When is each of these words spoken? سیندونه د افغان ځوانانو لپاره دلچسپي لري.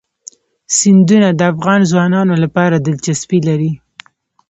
سیندونه 0.77 1.29
د 1.33 1.41
افغان 1.51 1.81
ځوانانو 1.91 2.35
لپاره 2.43 2.75
دلچسپي 2.87 3.39
لري. 3.47 3.71